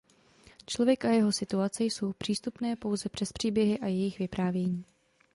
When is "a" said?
1.05-1.09, 3.79-3.87